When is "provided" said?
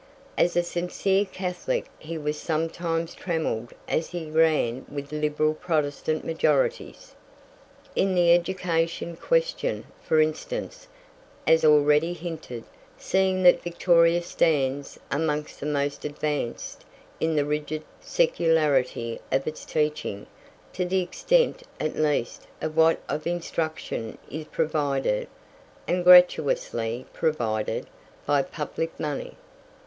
24.45-25.27, 27.13-27.85